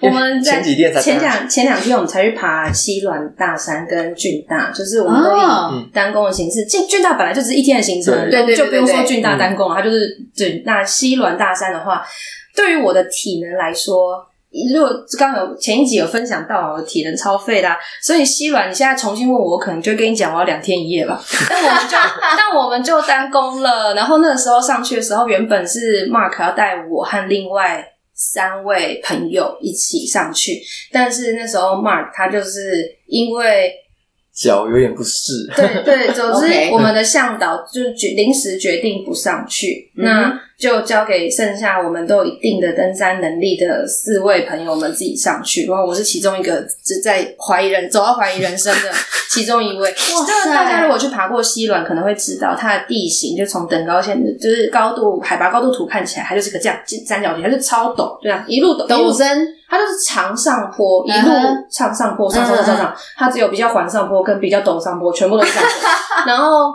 [0.00, 6.64] 我们在前几天才前两前两天我们才去爬西峦大山跟俊大，就是我们都以单攻的形式。
[6.64, 10.64] 俊俊大本来就是一天的行程，对对，就不用说俊大单攻，它就是对。
[10.66, 12.04] 那西峦大山的话，
[12.56, 14.26] 对于我的体能来说。
[14.72, 21.22] 如果刚有前一集有分享到，我的体能超废的，啊，所以西软你现在重新问我，我可能就跟你讲我要两天一夜吧。
[21.48, 21.96] 但我们就
[22.36, 23.94] 但我们就单攻了。
[23.94, 27.84] 然后那个时候上去的时候，原本是 Mark 要带我和另外
[28.14, 30.60] 三位朋友一起上去，
[30.92, 33.72] 但是那时候 Mark 他就是因为。
[34.40, 45.66] 脚有点不适， 对对，总之我们的向导就是决临时决定不上去，那就交给剩下我们都有一定的登山能力的四位朋友们自己上去。
[45.66, 48.90] 然后我是其中一个，就在怀疑人走到怀疑人生的
[49.30, 49.90] 其中一位。
[49.90, 50.54] 哇塞！
[50.54, 59.46] 大家如果去爬过西峦，可能会知道它的地形，就从等高线就是高度海拔高度图看起来，它就是个这样三角形，它是超陡，对啊，一路陡，陡升。
[59.70, 61.30] 它就是长上坡，一路
[61.70, 65.70] 长上坡，上上上上上，它只有比较缓上坡跟比较陡上坡，全部都是上坡。
[66.26, 66.74] 然后，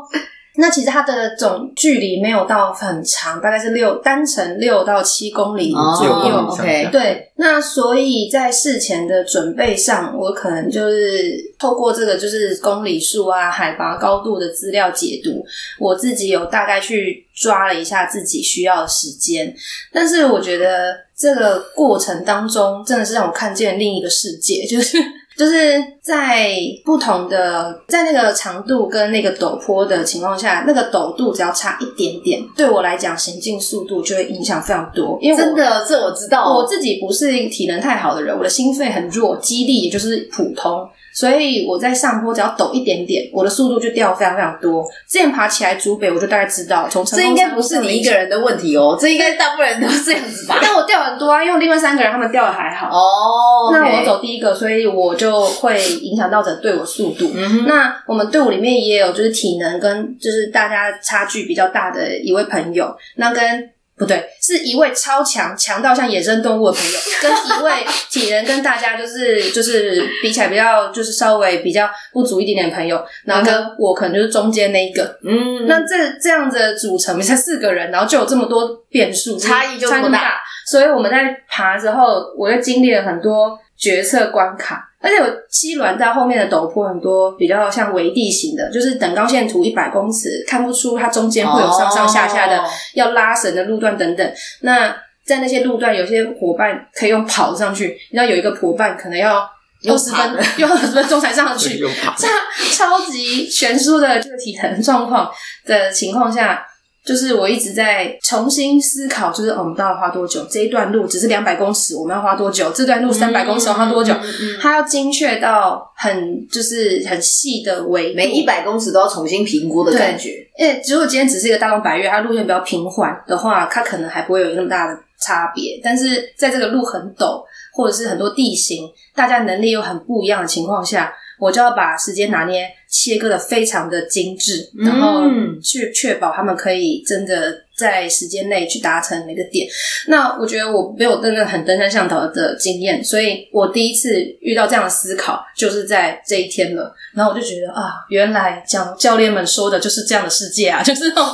[0.58, 6.36] 那其实它的总距离没有到很长，大概是六单程六到七公里左右。
[6.36, 7.32] 哦、OK，对。
[7.38, 15.46] 那所以在事前的准备上，我可能就是透过这个就是公里数啊、海拔高度的资料解读，
[15.80, 19.54] 我自己有大概去抓了一下自己需要的时间，
[19.92, 21.06] 但是我觉得。
[21.18, 24.98] 这个过程当中，真的是让我看见另一个世界，就是
[25.38, 26.50] 就是在
[26.86, 35.18] 不同的在那个长度跟那个陡坡的情况下，那个陡度只要差一点点，对我来讲行进速度就会影响非常多。
[35.22, 40.88] 因为真的，这我知道，我自己不是体能太好的人，我的心肺很弱，肌力也就是普通。
[41.16, 44.84] 所以我在上坡只要抖一点点，我的速度就掉非常非常多。
[45.08, 50.60] 之前爬起来竹北，我就大概知道，从这应该不是你一个人的问题哦，这应该大部分人都是这样子吧？
[50.62, 53.72] 但我掉很多啊，因为另外三个人他们掉的还好哦。
[53.72, 57.32] 那我走第一个，所以我就会影响到这队伍速度。
[57.66, 63.70] 那我们队伍里面也有就是体能跟就是大家差距比较大的一位朋友，那跟。
[63.98, 84.90] 不对，是一位超强强到像野生动物的朋友，跟一位体能跟大家就是就是比起来比较就是稍微比较不足一点点的朋友，然后跟我可能就是中间那一个，嗯，那这这样子的组成，才四个人，然后就有这么多变数，差异就这么大，所以我们在爬的时候，我又经历了很多决策关卡。
[85.06, 92.64] 而且有西峦到后面的陡坡很多，比较像围地形的，就是等高线图一百公尺，看不出它中间会有上上下下的
[92.96, 94.34] 要拉绳的路段等等。
[94.62, 94.88] 那
[95.24, 99.48] 在那些路段，有些伙伴可以用跑上去，你知道有一个伙伴可能要
[99.88, 101.78] 二十分，用 二十分钟才上去，
[102.18, 102.28] 这
[102.74, 105.32] 超级悬殊的这个体能状况
[105.66, 106.66] 的情况下。
[107.06, 110.44] 就是我一直在重新思考，就是我们到底花多久？
[110.50, 112.72] 这一段路只是两百公尺，我们要花多久？
[112.72, 114.12] 这段路三百公尺要花多久？
[114.60, 120.32] 它要精确到很就是很细的维，每一百公尺都要重新评估的感觉。
[120.58, 125.80] 因为如果今天只是一个大众百越，它路线比较平缓的话，它可能还不会有那么大的差别。
[125.84, 135.24] 但是在这个路很陡，或者是很多地形，大家能力又很不一样的情况下，我就要把时间拿捏切割的非常的精致，然后
[135.62, 137.64] 去确保他们可以真的。
[137.76, 139.68] 在时间内去达成每个点，
[140.08, 146.96] 那我觉得我没有真的很登山向导的经验，所以我第一次遇到这样的思考，就是在这一天了。
[147.14, 151.26] 然后我就觉得啊，原来讲教练们说的就是这样的世界啊， 就是那种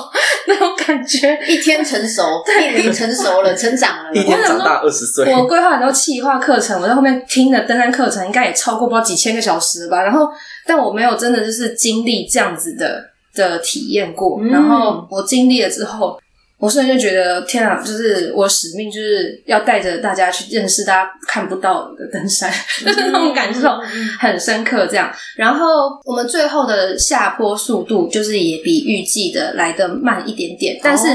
[0.47, 1.39] 那种感觉。
[1.47, 2.23] 一天成熟，
[2.75, 5.31] 一年成熟了，成长了，一天长大二十岁。
[5.31, 10.01] 我规划很多企划课程，我在后面听的登山课程，应该也超过不知道几千个小时吧。
[10.01, 10.27] 然后，
[10.65, 14.41] 但我没有真的就是经历这样子的的体验过。
[14.43, 16.19] 然后我经历了之后。
[16.61, 22.51] 我瞬间就觉得天啊，就是我使命就是要带着大家去认识大家看不到的登山，
[22.85, 23.67] 就 是那种感受
[24.19, 24.85] 很深刻。
[24.85, 31.07] 这样，然后我们最后的下坡速度就是也比预计的来得慢一点点，但是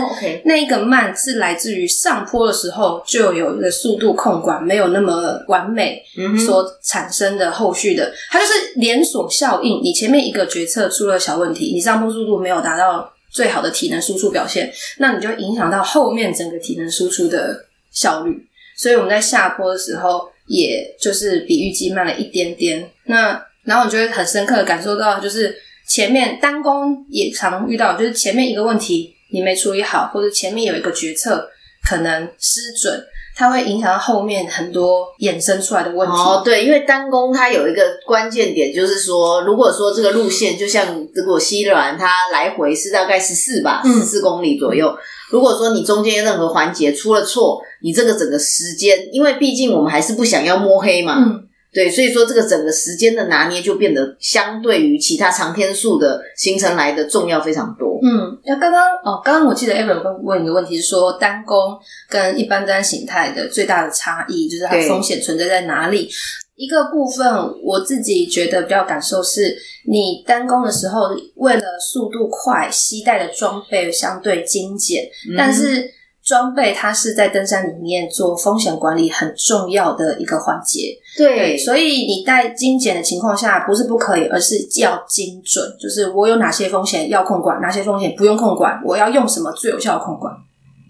[0.45, 6.03] 那一个慢是来自于上坡的时候就有一个速度控管没有那么完美
[6.45, 9.81] 所产生的后续的，它就是连锁效应。
[9.81, 13.13] 你前面一个决策出了小问题，你上坡速度没有达到。
[13.37, 18.49] 最好的体能输出表现，那你就影响到后面整个体能输出的效率。
[18.75, 22.91] 所以我们在下坡的时候，也就是比预计慢了一点点。
[23.05, 25.55] 那然后你就会很深刻的感受到，就是
[25.87, 31.47] 前面单攻也常遇到，就是前面一个问题你没处理好，或者前面有一个决策
[31.87, 33.05] 可能失准。
[33.37, 36.15] 它会影响到后面很多衍生出来的问题。
[36.15, 44.89] 哦，对，因为单工它有一个关键点，就是说，如果说这个路线就像如果西软它来回是大概十四吧，十四公里左右。
[44.89, 44.99] 嗯、
[45.31, 51.17] 如果说你中间任何环节出了错，你这个整个时间，因为毕竟我们还是不想要摸黑嘛。
[51.19, 51.46] 嗯
[51.77, 58.01] 对，所以说这个整个时间的拿捏就变得相对于其他长天数的行程来的重要非常多。
[58.03, 66.09] 嗯，那刚刚哦，刚刚我记得 Ever 问一个问题是说单弓跟一般登山形态的最大的差异，就是它的风险存在在哪里？
[66.55, 67.27] 一个部分
[67.63, 69.55] 我自己觉得比较感受是，
[69.87, 75.95] 你单弓的时候为了速度快，携带的装备相对精简，嗯、但是。
[76.27, 90.35] 装备它是在登山里面做风险管理很重要的一个环节，对，所以你带精简的情况下不是不可以，而是要精准，就是我有哪些风险要控管，哪些风险不用控管，我要用什么最有效的控管，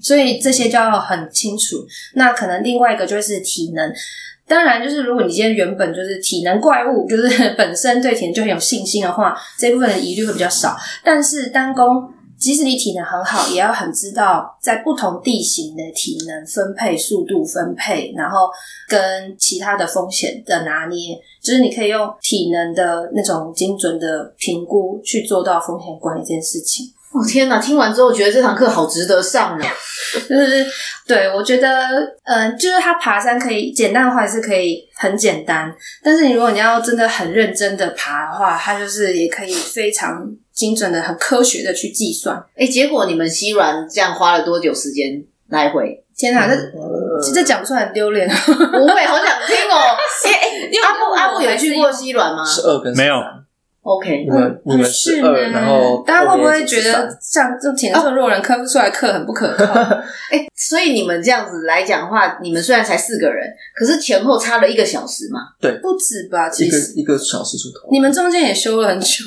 [0.01, 1.87] 所以这些就要很清楚。
[2.15, 3.93] 那可能另外一个就是体能，
[4.49, 12.11] 当然就是如果你今天原本就是体能怪物，就是本身对体能就很有信心的话，这部分的疑虑会比较少，但是单攻。
[12.39, 18.49] 即使你体能很好，也要很知道在不同地形的体能分配、速度分配，然后
[18.89, 26.87] 跟其他的风险的拿捏，就是你可以用体能的那种精准的评估去做到风险管理这件事情。
[27.13, 27.59] 哦天哪！
[27.59, 29.65] 听完之后觉得这堂课好值得上呢。
[30.29, 30.67] 就是
[31.07, 31.69] 对，我觉得，
[32.25, 35.73] 嗯、呃，就是他爬山可以简单的话也是可以很简单，
[36.03, 40.27] 但是你如果你要真的很认真的爬的话，它就是也可以非常。
[40.57, 42.45] 精准的、很科学的去计算。
[42.57, 46.03] 哎，结果你们西软这样花了多久时间来回？
[46.17, 48.27] 天哪，这这讲不出来很丢脸。
[48.27, 49.95] 不会，好想听哦。
[50.25, 52.43] 哎，阿布阿布有去过西软吗？
[52.43, 53.15] 十二跟没有。
[53.87, 59.65] OK，你们你们是二，然后大家会不会觉得像这种体能弱人科出来课很不可靠？
[60.31, 63.47] 哎，所以你们这样子来讲的话，你们虽然才四个人，
[63.77, 65.41] 可是前后差了一个小时嘛？
[65.61, 66.51] 对，不止吧？
[66.51, 67.89] 其实一个一个小时出头。
[67.93, 69.25] 你们中间也休了很久。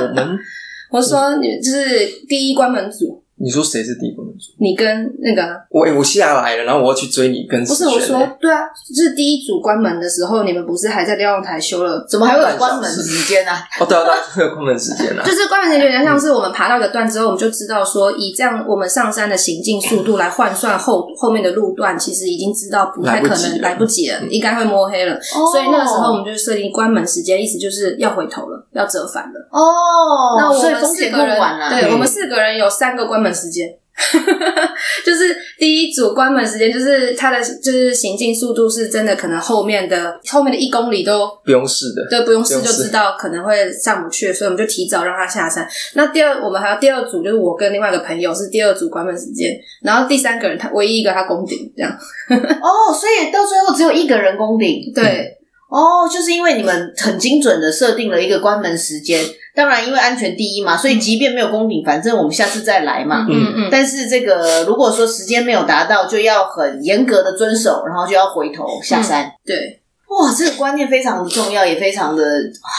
[0.00, 0.38] 我们，
[0.90, 3.21] 我说你就是第一关门组。
[3.42, 4.22] 你说谁是第一组？
[4.60, 7.52] 你跟那个我，我下来了，然后我要去追你跟。
[7.52, 12.06] 跟不是我说，对啊，就是第一组关门的时候，你们不是还在瞭望台修了？
[12.08, 13.52] 怎么还会有关门时间呢？
[13.78, 15.22] 哦，对啊，对啊，会有关门时间啊。
[15.26, 25.20] 就是关门时间，有点像是我们爬到一个段之后，我们就知道说，以这样我们上山的行进速度来换算后后面的路段，其实已经知道不太可能来不及了，应该会摸黑了。
[25.20, 29.48] 所以那个时候我们就设定关门时间，意思就是要回头了，要折返了。
[29.50, 31.38] 哦，那我们四个人，
[31.70, 33.68] 对我们四个人有三个关门时间。
[35.04, 45.68] 就是第一组关门时间，就是它的就是行进速度是真的，可能后面的后面的一公里都不用试的，对，不用试就知道可能会上不去，所以我们就提早让他下山。
[45.94, 51.92] 那第二，我们还有第二组，就是我跟另外一个朋友是第二组关门时间，然后第三个人他唯一一个他攻顶这样。
[52.30, 55.38] 哦，所以到最后只有一个人攻顶，对。
[55.68, 59.24] 哦，就是因为你们很精准的设定了一个关门时间，
[59.54, 63.26] 当然因为安全第一嘛，所以即便没有攻顶，反正我们下次再来嘛。
[63.28, 63.68] 嗯嗯。
[63.70, 69.26] 但是这个如果说时间没有达到，就要很严格的遵守，然后就要回头下山。
[69.26, 72.24] 嗯、对，哇，这个观念非常的重要，也非常的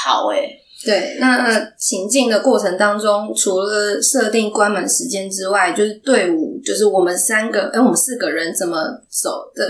[0.04, 0.38] 好哎。
[0.86, 9.66] 对，那行进的过程当中，除了设定关门时间之外，就是队伍，就是我们三个，哎，我们四个人怎么走的，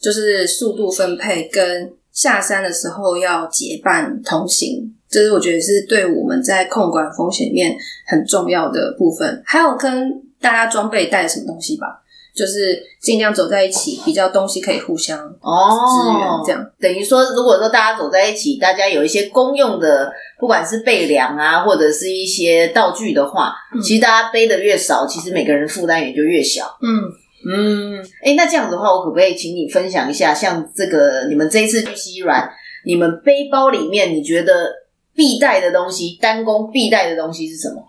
[0.00, 9.42] 就是速度分配跟下山的时候要结伴同行，这、是我觉得是对我们在控管风险面很重要的部分。
[9.44, 12.02] 还有跟大家装备带什么东西吧。
[12.32, 26.64] 就是尽量走在一起，比较东西可以互相哦支援，这样、哦、等于说，如果说大家走在一起，大家有一些公用的，不管是备粮啊，或者是一些道具的话，嗯、其实大家背的越少，其实每个人负担也就越小。
[26.80, 27.02] 嗯
[27.52, 32.48] 嗯，哎，那这样子的话，我可不可以请你分享一下，像这个你们这一次去西软，
[32.86, 34.70] 你们背包里面你觉得
[35.14, 37.82] 必带的东西，单工必带的东西是什么？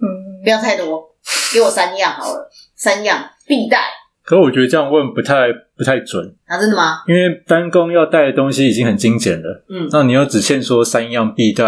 [0.00, 1.10] 嗯，不要太多，
[1.52, 3.30] 给我三样好了，三样。
[3.46, 3.78] 必带，
[4.22, 6.56] 可是我觉得这样问不太不太准啊！
[6.56, 7.02] 真的吗？
[7.08, 11.64] 因为单工要带的东西已经很精简了，嗯，那你又只限说三样必带，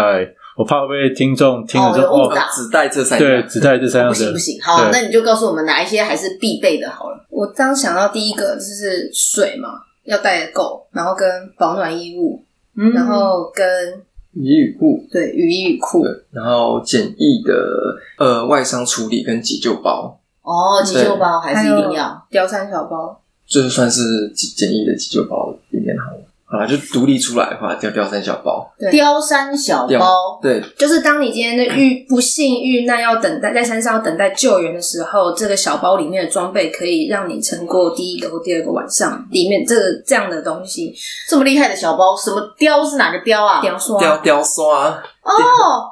[0.55, 4.61] 我怕会不会听众听了之后哦，只带这三样，对，只带这三样的，不行不行。
[4.61, 7.25] 好，那你就告诉我们哪一些还是必备的好了。
[7.29, 9.67] 我刚想到第一个就是水嘛，
[10.05, 11.27] 要带的够，然后跟
[11.57, 12.41] 保暖衣物，
[12.77, 14.01] 嗯，然后跟
[14.33, 17.53] 雨衣雨裤，对，雨衣雨裤，然后简易的
[18.17, 20.19] 呃外伤处理跟急救包。
[20.41, 22.27] 哦，急救包还是一定要。
[22.31, 26.23] 貂山小包，就算是简易的急救包里面好了。
[26.53, 28.71] 好啦，就独立出来的话叫貂山小包。
[28.91, 39.25] 貂山小包，对，就是当你今天的遇不幸遇难要等待在山上要等待救援的时候，这个小包里面的装备可以让你撑过第一个或第二个晚上。
[39.31, 40.93] 里面这个这样的东西，
[41.27, 43.59] 这么厉害的小包，什么貂是哪个貂啊？
[43.63, 44.89] 貂刷，貂貂刷。
[45.23, 45.33] 哦，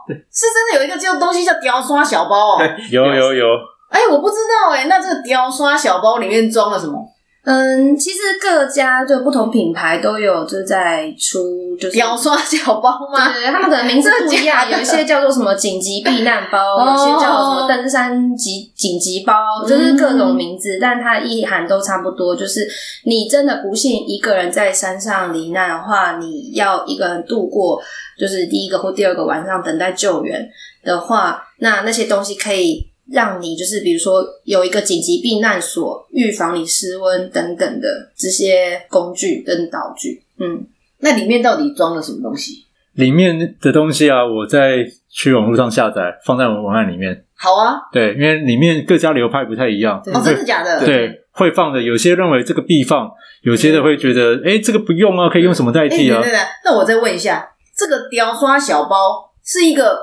[0.07, 2.61] 是真的有一个叫东西叫貂刷小包哦。
[2.91, 3.45] 有有有。
[3.89, 7.10] 哎、欸，我不知道哎、欸，那这个貂刷小包里面装了什么？
[7.43, 13.33] 嗯，其实各家就不同品牌都有就在出，就是貂刷小包吗？
[13.33, 19.33] 对，他们的名字不一样，有一些叫做什么紧急避难包，有些叫做什么登山急紧急包，
[19.67, 22.67] 就是各种名字，但它意涵都差不多，就是
[23.05, 27.81] 你真的不幸一个人在山上罹难的话，你要一个人度过，
[28.19, 30.47] 就是第一个或第二个晚上等待救援
[30.83, 32.90] 的话，那那些东西可以。
[33.11, 40.23] 让你就是比如说有一个紧急避难所，预防你失温等等的这些工具跟道具。
[40.39, 40.65] 嗯，
[40.99, 42.65] 那里面到底装了什么东西？
[42.93, 47.23] 里面的东西啊，我在去网络上下载，放在我们文案里面。
[47.37, 49.97] 好啊，对，因为里面各家流派不太一样。
[50.13, 50.85] 哦，真的假的？
[50.85, 53.09] 对，会放的有些认为这个必放，
[53.43, 56.21] 有些的会觉得，哎、嗯，这个不用啊，可以用什么代替啊？
[56.21, 56.39] 对对对。
[56.65, 59.97] 那我再问一下，这个雕刷小包是一个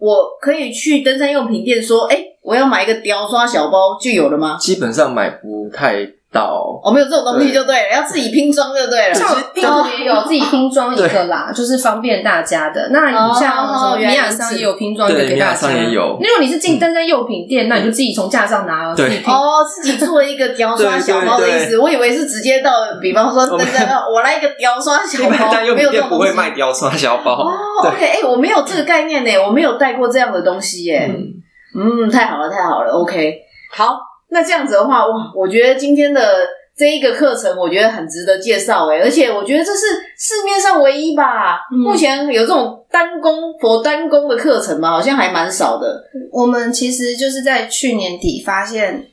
[0.00, 2.26] 我可以去登山用品店说，哎。
[2.42, 4.56] 我要买一个雕刷小包就有了吗？
[4.58, 6.80] 基本上买不太到。
[6.82, 9.14] 哦，没有这种东西就对了，要自己拼装就对了。
[9.14, 12.88] 像拼图也有自己拼装一个啦，就是方便大家的。
[12.90, 15.70] 那你像什么米亚桑也有拼装一个给大家。
[15.72, 16.18] 也有。
[16.20, 19.32] 如果你是进登山用品店，嗯、那你就自己从架上拿自己拼。
[19.32, 21.78] 哦，自己做一个雕刷小包的意思。
[21.78, 22.70] 我以为是直接到，
[23.00, 25.52] 比方说登山，我来一个雕刷小包。
[25.74, 27.42] 没有这种不会卖雕刷小包。
[27.42, 27.52] 哦
[27.84, 31.06] ，OK，哎、欸，我没有这个概念呢，我没有带过这样的东西耶。
[31.08, 31.34] 嗯
[31.72, 33.96] 嗯，太好了，太好了，OK，好，
[34.30, 46.02] 那这样子的话，哇，我觉得今天的这一个课程，我觉得很值得介绍诶，而且我觉得这是市面上唯一吧，嗯、目前有这种单工佛单工的课程嘛，好像还蛮少的。
[46.32, 49.04] 我们其实就是在去年底发现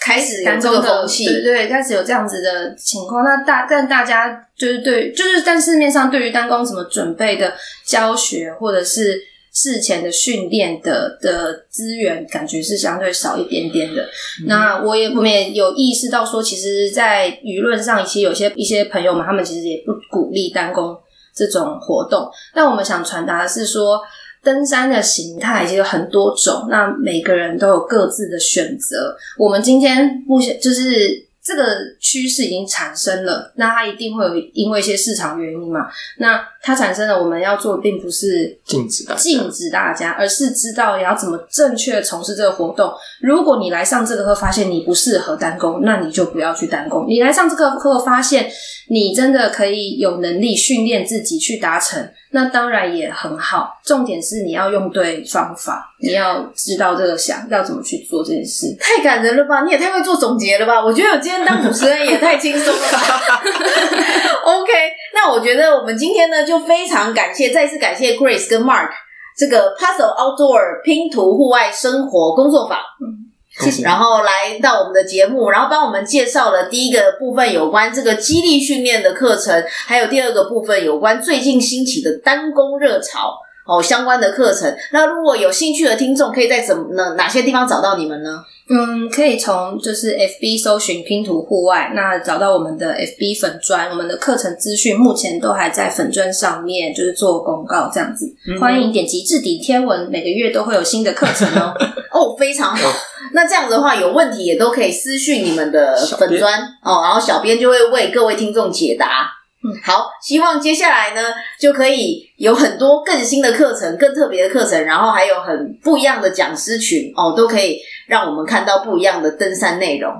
[0.00, 3.24] 开始有这个风气，对对，开始有这样子的情况。
[3.24, 7.54] 那大但大家就是对，就是在市面上对于单工怎么准备的
[7.86, 9.33] 教学，或者是。
[9.54, 14.02] 事前的训练的的资源感觉是相对少一点点的。
[14.02, 20.94] 嗯、那我也我们也有意识到说，其实，在舆论上，其实有些一些朋友们，他们其实也不鼓励单工
[21.34, 22.28] 这种活动。
[22.52, 24.00] 但我们想传达的是说，
[24.42, 29.16] 登山的形态其实有很多种，那每个人都有各自的选择。
[29.38, 31.24] 我们今天目前就是。
[31.46, 35.80] 这个趋势已经产生了，那它一定会有因为一些市场原因嘛？
[36.16, 42.90] 那它产生了，我们要做的并不是禁止大家，禁止大家，而是知道你要怎么正确的从事这个活动。
[43.20, 47.04] 如果你来上这个课发现你不适合单工，那你就不要去单工。
[47.06, 48.50] 你来上这个课发现
[48.88, 52.08] 你真的可以有能力训练自己去达成。
[52.30, 58.74] 那当然也很好，重点是你要用对方法，你要知道这个想要怎么去做这件事。
[58.80, 59.62] 太感人了吧！
[59.62, 60.84] 你也太会做总结了吧！
[60.84, 63.40] 我觉得我今天当主持人也太轻松了吧。
[64.44, 64.72] OK，
[65.14, 68.90] 那我觉得我们今天呢就非常感谢，再次感谢 Grace 跟 Mark
[69.36, 72.78] 这个 Puzzle Outdoor 拼图户外生活工作坊。
[72.78, 73.84] 嗯谢谢。
[73.84, 83.32] 然后来到我们的节目，然后帮我们介绍了第一个部分有关这个激励训练的课程，还有第二个部分有关最近兴起的单工热潮
[83.64, 84.76] 哦相关的课程。
[84.90, 87.14] 那如果有兴趣的听众，可以在怎么呢？
[87.16, 88.44] 哪些地方找到你们呢？
[88.66, 98.24] 嗯，可以从就是 FB 搜寻拼图户外，那找到我们的 FB 粉砖，我们的课程资讯目前都还在粉砖上面，就是做公告这样子。
[98.48, 101.74] 嗯、欢迎点击置顶贴文，每个月都会有新的课程哦。
[102.10, 102.90] 哦，非常好。
[103.34, 109.30] 那这样子的话，有问题也都可以私讯你们的粉砖哦，然后小编就会为各位听众解答。
[109.66, 111.22] 嗯，好，希望接下来呢
[111.58, 117.78] 就可以有很多更新的课程、更特别的课程，然后还有很不一样的讲师群哦，都可以。
[118.06, 120.12] 让我们看到不一样的登山内容。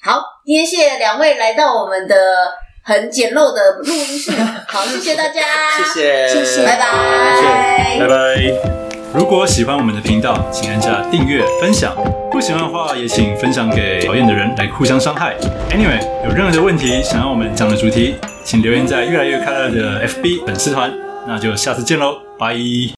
[0.00, 2.14] 好，今天谢谢两位来到我们的
[2.82, 4.32] 很简陋的录音室。
[4.68, 5.40] 好，谢谢大家，
[5.76, 8.14] 谢谢，谢谢，拜拜，拜拜。
[9.14, 11.94] 如果喜欢我们的频道，请按下订阅、分享。
[12.30, 15.36] 不喜欢的话，也请分享给讨厌的人来互相伤害。
[15.70, 20.92] Anyway，有任何的问题想要我们讲的主题，请留言在越来越快乐的 FB 粉丝团。
[21.26, 22.54] 那就下次见喽，拜。